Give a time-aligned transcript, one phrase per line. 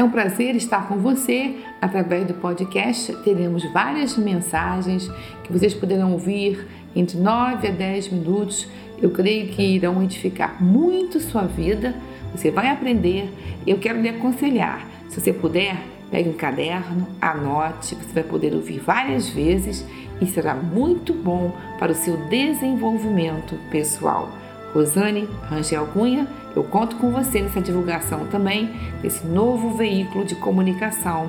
[0.00, 3.14] É um prazer estar com você através do podcast.
[3.16, 5.06] Teremos várias mensagens
[5.44, 8.66] que vocês poderão ouvir entre 9 a 10 minutos.
[8.96, 11.94] Eu creio que irão edificar muito sua vida.
[12.34, 13.30] Você vai aprender.
[13.66, 14.88] Eu quero lhe aconselhar.
[15.10, 15.76] Se você puder,
[16.10, 17.94] pegue um caderno, anote.
[17.94, 19.84] Você vai poder ouvir várias vezes
[20.18, 24.30] e será muito bom para o seu desenvolvimento pessoal.
[24.72, 28.70] Rosane Rangel Cunha, eu conto com você nessa divulgação também
[29.02, 31.28] desse novo veículo de comunicação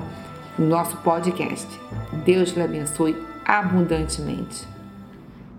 [0.56, 1.66] no nosso podcast.
[2.24, 4.66] Deus lhe abençoe abundantemente.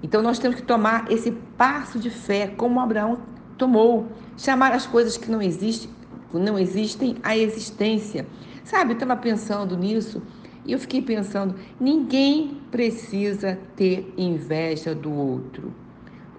[0.02, 3.20] Então nós temos que tomar esse passo de fé como Abraão
[3.58, 5.90] tomou, chamar as coisas que não existem,
[6.34, 8.26] não existem à existência.
[8.64, 10.22] Sabe, eu estava pensando nisso
[10.66, 15.83] e eu fiquei pensando, ninguém precisa ter inveja do outro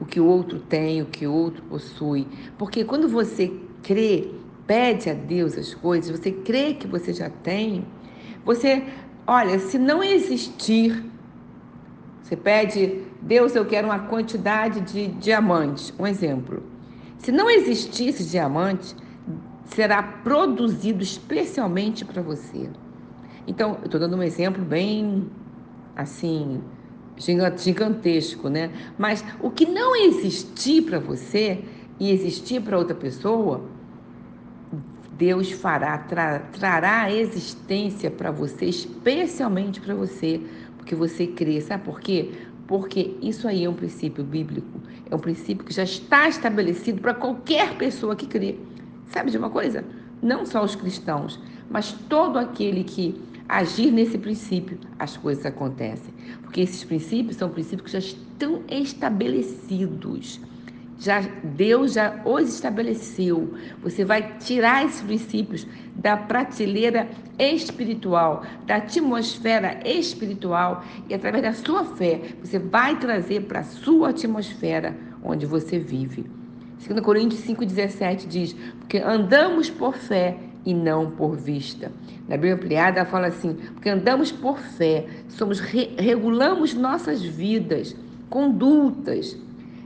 [0.04, 2.28] o que o outro tem, o que o outro possui.
[2.58, 4.30] Porque quando você crê,
[4.66, 7.86] pede a Deus as coisas, você crê que você já tem,
[8.44, 8.84] você,
[9.27, 11.02] olha, se não existir,
[12.22, 16.62] você pede, Deus, eu quero uma quantidade de diamantes, um exemplo.
[17.18, 18.94] Se não existisse diamante,
[19.64, 22.68] será produzido especialmente para você.
[23.46, 25.30] Então, eu estou dando um exemplo bem
[25.96, 26.61] assim,
[27.17, 28.70] gigantesco, né?
[28.98, 31.65] Mas o que não existir para você
[31.98, 33.62] e existir para outra pessoa,
[35.17, 40.41] Deus fará, tra, trará a existência para você, especialmente para você,
[40.77, 41.61] porque você crê.
[41.61, 42.33] Sabe por quê?
[42.67, 47.15] Porque isso aí é um princípio bíblico, é um princípio que já está estabelecido para
[47.15, 48.57] qualquer pessoa que crê.
[49.07, 49.85] Sabe de uma coisa?
[50.20, 51.39] Não só os cristãos,
[51.70, 53.15] mas todo aquele que
[53.48, 56.12] agir nesse princípio, as coisas acontecem.
[56.42, 60.41] Porque esses princípios são princípios que já estão estabelecidos.
[60.98, 63.55] Já Deus já os estabeleceu.
[63.83, 71.84] Você vai tirar esses princípios da prateleira espiritual, da atmosfera espiritual e através da sua
[71.84, 76.24] fé, você vai trazer para a sua atmosfera onde você vive.
[76.86, 81.92] 2 Coríntios 5,17 diz: Porque andamos por fé e não por vista.
[82.29, 87.95] Na Bíblia Ampliada ela fala assim: porque andamos por fé, somos re regulamos nossas vidas,
[88.30, 89.36] condutas,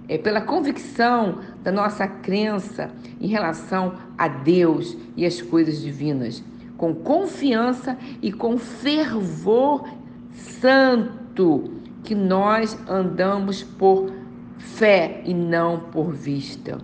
[0.09, 2.91] é, pela convicção da nossa crença
[3.21, 6.43] em relação a Deus e as coisas divinas,
[6.77, 9.89] com confiança e com fervor
[10.33, 11.73] santo,
[12.05, 14.13] que nós andamos por
[14.57, 16.79] fé e não por vista.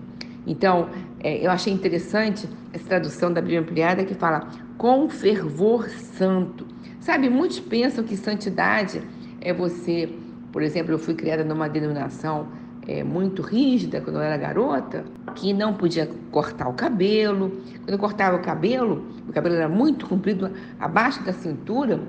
[0.47, 0.91] Então,
[1.25, 4.47] é, eu achei interessante essa tradução da Bíblia Ampliada que fala
[4.77, 6.67] com fervor santo.
[7.01, 9.01] Sabe, muitos pensam que santidade
[9.41, 10.11] é você,
[10.53, 12.49] por exemplo, eu fui criada numa denominação
[12.87, 15.03] é, muito rígida quando eu era garota,
[15.35, 17.51] que não podia cortar o cabelo.
[17.79, 22.03] Quando eu cortava o cabelo, o cabelo era muito comprido abaixo da cintura.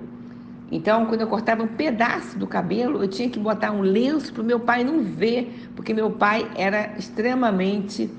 [0.70, 4.44] Então, quando eu cortava um pedaço do cabelo, eu tinha que botar um lenço para
[4.44, 8.10] o meu pai não ver, porque meu pai era extremamente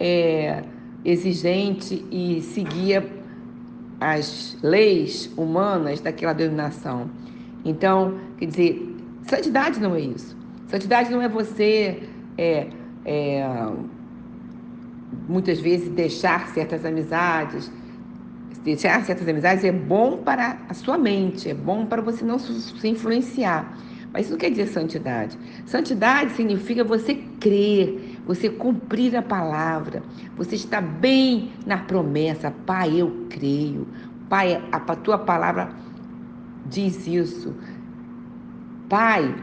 [0.00, 0.64] é,
[1.04, 3.06] exigente e seguia
[4.00, 7.10] as leis humanas daquela denominação.
[7.64, 10.36] Então, quer dizer, santidade não é isso.
[10.68, 12.02] Santidade não é você
[12.38, 12.68] é,
[13.04, 13.46] é,
[15.28, 17.70] muitas vezes deixar certas amizades.
[18.64, 22.88] Deixar certas amizades é bom para a sua mente, é bom para você não se
[22.88, 23.76] influenciar.
[24.12, 25.38] Mas isso não quer dizer santidade.
[25.66, 30.04] Santidade significa você crer, você cumprir a palavra,
[30.36, 32.54] você está bem na promessa.
[32.64, 33.88] Pai, eu creio.
[34.28, 35.72] Pai, a tua palavra
[36.64, 37.52] diz isso.
[38.88, 39.34] Pai,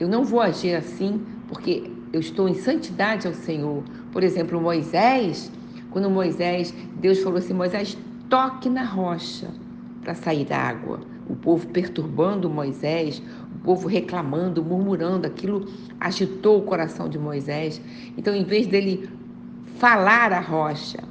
[0.00, 3.84] eu não vou agir assim porque eu estou em santidade ao Senhor.
[4.10, 5.52] Por exemplo, Moisés,
[5.92, 7.96] quando Moisés, Deus falou assim: Moisés,
[8.28, 9.50] toque na rocha
[10.02, 10.98] para sair água.
[11.28, 13.22] O povo perturbando Moisés,
[13.66, 15.66] povo reclamando, murmurando, aquilo
[15.98, 17.82] agitou o coração de Moisés.
[18.16, 19.10] Então, em vez dele
[19.78, 21.02] falar a rocha,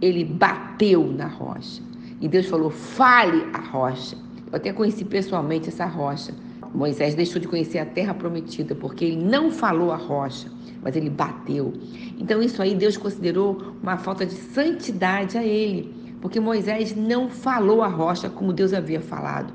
[0.00, 1.82] ele bateu na rocha.
[2.20, 4.16] E Deus falou: fale a rocha.
[4.50, 6.32] Eu até conheci pessoalmente essa rocha.
[6.72, 10.48] Moisés deixou de conhecer a terra prometida porque ele não falou a rocha,
[10.82, 11.72] mas ele bateu.
[12.18, 17.82] Então, isso aí Deus considerou uma falta de santidade a ele, porque Moisés não falou
[17.82, 19.52] a rocha como Deus havia falado.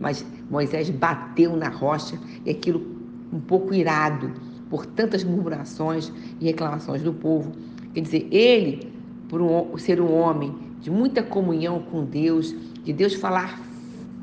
[0.00, 2.96] Mas Moisés bateu na rocha e aquilo
[3.32, 4.32] um pouco irado
[4.70, 7.52] por tantas murmurações e reclamações do povo.
[7.94, 8.92] Quer dizer, ele,
[9.28, 12.54] por um, ser um homem de muita comunhão com Deus,
[12.84, 13.60] de Deus falar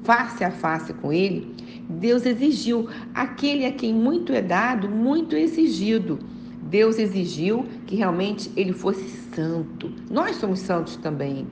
[0.03, 1.53] face a face com ele,
[1.89, 6.19] Deus exigiu aquele a quem muito é dado, muito é exigido.
[6.61, 9.91] Deus exigiu que realmente ele fosse santo.
[10.09, 11.45] Nós somos santos também.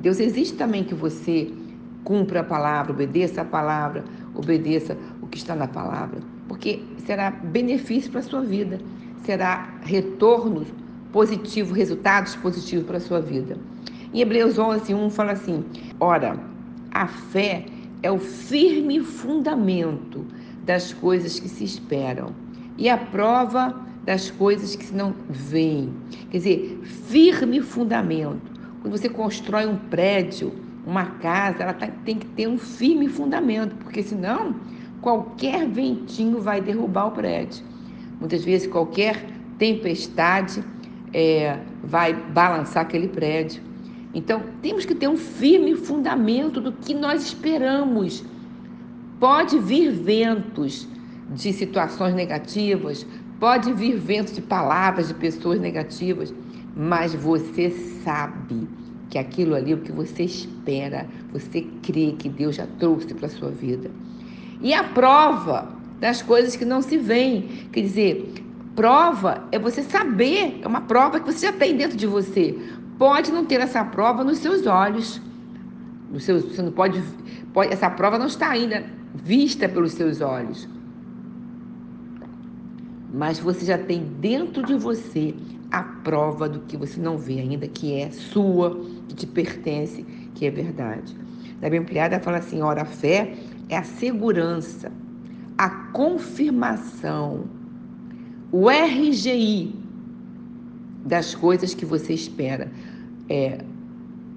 [0.00, 1.52] Deus exige também que você
[2.04, 4.04] cumpra a palavra, obedeça a palavra,
[4.34, 8.78] obedeça o que está na palavra, porque será benefício para a sua vida,
[9.24, 10.66] será retorno
[11.12, 13.56] positivo, resultados positivos para a sua vida.
[14.12, 15.64] Em Hebreus 11, 1 fala assim:
[15.98, 16.38] Ora,
[16.90, 17.66] a fé
[18.02, 20.24] é o firme fundamento
[20.64, 22.34] das coisas que se esperam
[22.76, 23.74] e a prova
[24.04, 25.92] das coisas que não veem.
[26.30, 28.50] Quer dizer, firme fundamento.
[28.80, 30.52] Quando você constrói um prédio,
[30.86, 34.54] uma casa, ela tá, tem que ter um firme fundamento, porque senão
[35.00, 37.64] qualquer ventinho vai derrubar o prédio.
[38.18, 39.26] Muitas vezes qualquer
[39.58, 40.62] tempestade
[41.12, 43.62] é, vai balançar aquele prédio.
[44.12, 48.24] Então temos que ter um firme fundamento do que nós esperamos.
[49.18, 50.88] Pode vir ventos
[51.34, 53.06] de situações negativas,
[53.38, 56.34] pode vir ventos de palavras de pessoas negativas,
[56.74, 57.70] mas você
[58.02, 58.68] sabe
[59.10, 63.26] que aquilo ali é o que você espera, você crê que Deus já trouxe para
[63.26, 63.90] a sua vida.
[64.62, 65.68] E a prova
[65.98, 67.42] das coisas que não se veem,
[67.72, 68.32] quer dizer,
[68.76, 72.56] prova é você saber, é uma prova que você já tem dentro de você.
[72.96, 75.20] Pode não ter essa prova nos seus olhos.
[76.10, 77.02] Nos seus, você não pode,
[77.52, 78.84] pode, essa prova não está ainda
[79.14, 80.68] vista pelos seus olhos.
[83.12, 85.34] Mas você já tem dentro de você
[85.70, 90.04] a prova do que você não vê ainda, que é sua, que te pertence,
[90.34, 91.16] que é verdade.
[91.60, 93.34] Na Bíblia Ampliada fala assim: ora, a fé
[93.68, 94.92] é a segurança,
[95.58, 97.44] a confirmação,
[98.52, 99.74] o RGI
[101.04, 102.70] das coisas que você espera.
[103.28, 103.58] É,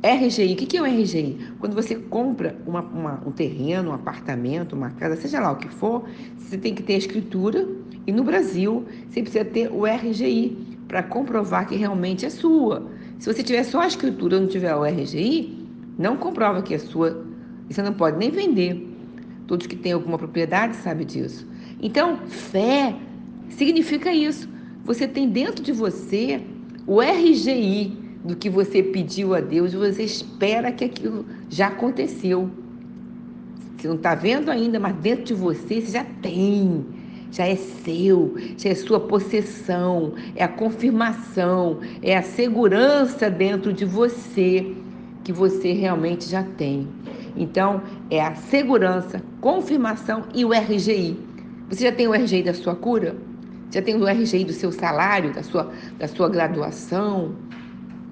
[0.03, 1.53] RGI, o que é o RGI?
[1.59, 5.69] Quando você compra uma, uma, um terreno, um apartamento, uma casa, seja lá o que
[5.69, 6.03] for,
[6.37, 7.65] você tem que ter a escritura
[8.05, 12.87] e no Brasil você precisa ter o RGI, para comprovar que realmente é sua.
[13.17, 15.65] Se você tiver só a escritura e não tiver o RGI,
[15.97, 17.25] não comprova que é sua.
[17.67, 18.95] E você não pode nem vender.
[19.47, 21.47] Todos que têm alguma propriedade sabem disso.
[21.81, 22.95] Então, fé
[23.49, 24.47] significa isso.
[24.83, 26.41] Você tem dentro de você
[26.85, 32.49] o RGI do que você pediu a Deus, você espera que aquilo já aconteceu.
[33.77, 36.85] Você não está vendo ainda, mas dentro de você você já tem
[37.33, 43.83] já é seu, já é sua possessão, é a confirmação, é a segurança dentro de
[43.85, 44.75] você
[45.23, 46.87] que você realmente já tem.
[47.35, 47.81] Então,
[48.11, 51.17] é a segurança, confirmação e o RGI.
[51.69, 53.15] Você já tem o RGI da sua cura?
[53.71, 57.33] Já tem o RGI do seu salário, da sua, da sua graduação,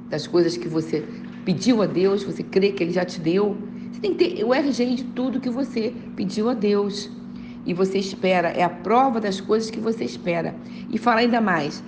[0.09, 1.05] das coisas que você
[1.45, 3.55] pediu a Deus, você crê que Ele já te deu?
[3.91, 7.20] Você tem que ter o RGI de tudo que você pediu a Deus
[7.65, 10.55] e você espera, é a prova das coisas que você espera.
[10.89, 11.83] E fala ainda mais,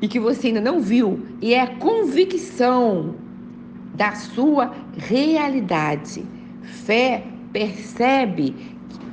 [0.00, 3.14] e que você ainda não viu, e é a convicção
[3.94, 6.24] da sua realidade.
[6.62, 8.54] Fé percebe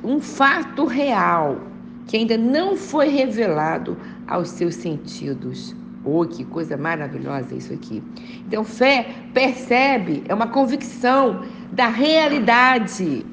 [0.02, 1.60] um fato real
[2.06, 3.96] que ainda não foi revelado
[4.26, 5.76] aos seus sentidos.
[6.04, 8.02] Oh, que coisa maravilhosa isso aqui.
[8.46, 13.24] Então, fé percebe, é uma convicção da realidade.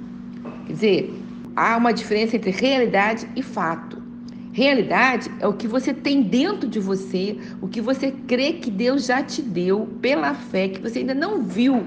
[0.67, 1.26] Quer dizer,
[1.57, 3.97] há uma diferença entre realidade e fato.
[4.53, 9.07] Realidade é o que você tem dentro de você, o que você crê que Deus
[9.07, 11.83] já te deu pela fé, que você ainda não viu,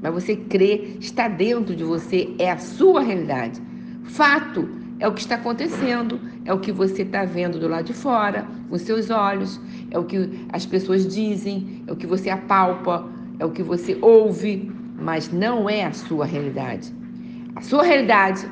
[0.00, 3.60] mas você crê, está dentro de você, é a sua realidade.
[4.04, 4.68] Fato
[4.98, 8.46] é o que está acontecendo, é o que você está vendo do lado de fora,
[8.70, 13.06] com seus olhos, é o que as pessoas dizem, é o que você apalpa,
[13.38, 16.92] é o que você ouve, mas não é a sua realidade.
[17.56, 18.46] A sua realidade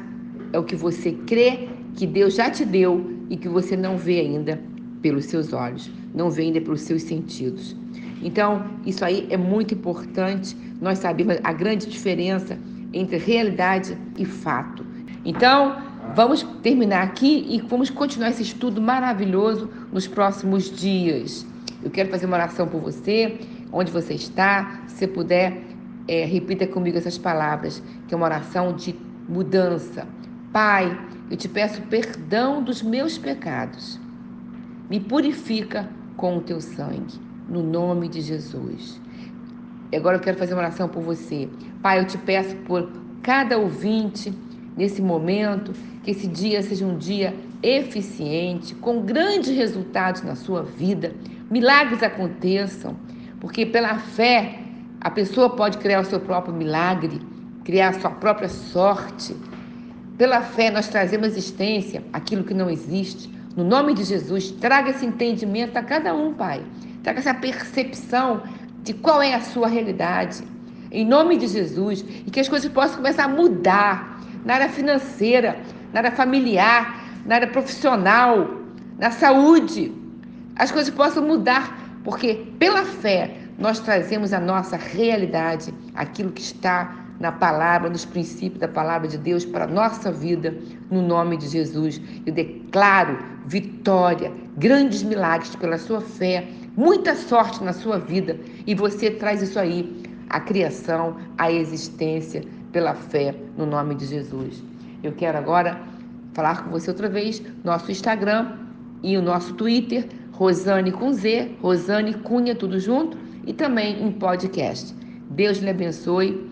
[0.53, 4.21] é o que você crê que Deus já te deu e que você não vê
[4.21, 4.61] ainda
[5.01, 7.77] pelos seus olhos, não vê ainda pelos seus sentidos.
[8.23, 12.59] Então, isso aí é muito importante nós sabemos a grande diferença
[12.93, 14.85] entre realidade e fato.
[15.25, 15.77] Então,
[16.15, 21.47] vamos terminar aqui e vamos continuar esse estudo maravilhoso nos próximos dias.
[21.83, 23.39] Eu quero fazer uma oração por você,
[23.73, 24.83] onde você está.
[24.89, 25.63] Se puder,
[26.09, 28.95] é, repita comigo essas palavras, que é uma oração de
[29.29, 30.07] mudança
[30.53, 33.99] Pai, eu te peço perdão dos meus pecados.
[34.91, 37.19] Me purifica com o teu sangue,
[37.49, 39.01] no nome de Jesus.
[39.97, 41.49] Agora eu quero fazer uma oração por você.
[41.81, 42.87] Pai, eu te peço por
[43.23, 44.31] cada ouvinte
[44.77, 51.15] nesse momento, que esse dia seja um dia eficiente, com grandes resultados na sua vida,
[51.51, 52.95] milagres aconteçam,
[53.41, 54.59] porque pela fé
[55.01, 57.23] a pessoa pode criar o seu próprio milagre,
[57.65, 59.35] criar a sua própria sorte
[60.19, 63.31] pela fé, nós trazemos existência aquilo que não existe.
[63.57, 66.63] No nome de Jesus, traga esse entendimento a cada um, Pai.
[67.03, 68.43] Traga essa percepção
[68.83, 70.43] de qual é a sua realidade.
[70.93, 75.57] em nome de Jesus, e que as coisas possam começar a mudar na área financeira,
[75.91, 78.51] na área familiar, na área profissional,
[78.99, 79.91] na saúde.
[80.55, 87.02] As coisas possam mudar, porque pela fé nós trazemos a nossa realidade, aquilo que está
[87.21, 90.55] na palavra, nos princípios da palavra de Deus para a nossa vida,
[90.91, 92.01] no nome de Jesus.
[92.27, 99.11] Eu declaro vitória, grandes milagres pela sua fé, muita sorte na sua vida e você
[99.11, 102.43] traz isso aí, a criação, a existência
[102.73, 104.63] pela fé, no nome de Jesus.
[105.03, 105.81] Eu quero agora
[106.33, 108.57] falar com você outra vez, nosso Instagram
[109.03, 114.95] e o nosso Twitter, Rosane com Z, Rosane Cunha, tudo junto, e também em podcast.
[115.31, 116.52] Deus lhe abençoe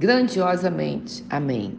[0.00, 1.22] grandiosamente.
[1.28, 1.78] Amém.